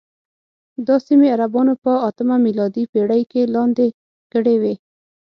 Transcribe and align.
دا 0.87 0.95
سیمې 1.07 1.27
عربانو 1.35 1.73
په 1.83 1.91
اتمه 2.07 2.35
میلادي 2.45 2.83
پېړۍ 2.91 3.23
کې 3.31 3.41
لاندې 3.55 3.87
کړې 4.31 4.55
وې. 4.61 4.73